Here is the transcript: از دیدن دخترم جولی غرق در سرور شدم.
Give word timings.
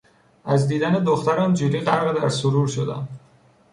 از 0.45 0.67
دیدن 0.67 1.03
دخترم 1.03 1.53
جولی 1.53 1.79
غرق 1.79 2.21
در 2.21 2.29
سرور 2.29 2.67
شدم. 2.67 3.07